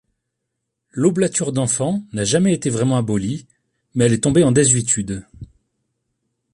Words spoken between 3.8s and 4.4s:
mais elle est